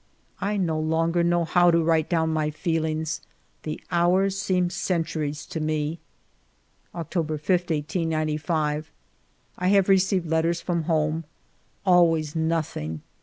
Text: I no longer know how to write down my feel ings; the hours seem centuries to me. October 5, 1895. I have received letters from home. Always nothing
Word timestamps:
I 0.39 0.57
no 0.57 0.79
longer 0.79 1.23
know 1.23 1.45
how 1.45 1.69
to 1.69 1.83
write 1.83 2.09
down 2.09 2.31
my 2.33 2.49
feel 2.49 2.85
ings; 2.85 3.21
the 3.61 3.79
hours 3.91 4.35
seem 4.35 4.71
centuries 4.71 5.45
to 5.45 5.59
me. 5.59 5.99
October 6.95 7.37
5, 7.37 7.59
1895. 7.69 8.89
I 9.59 9.67
have 9.67 9.89
received 9.89 10.25
letters 10.27 10.59
from 10.59 10.85
home. 10.85 11.23
Always 11.85 12.35
nothing 12.35 13.03